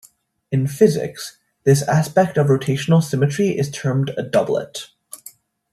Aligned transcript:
In 0.51 0.65
physics, 0.65 1.37
this 1.63 1.83
aspect 1.83 2.35
of 2.39 2.47
rotational 2.47 3.03
symmetry 3.03 3.49
is 3.49 3.69
termed 3.69 4.09
a 4.17 4.23
doublet. 4.23 4.87